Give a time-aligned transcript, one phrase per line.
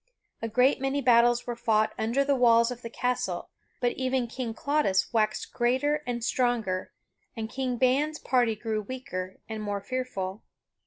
[0.41, 4.51] A great many battles were fought under the walls of the castle, but ever King
[4.55, 6.91] Claudas waxed greater and stronger,
[7.37, 10.41] and King Ban's party grew weaker and more fearful.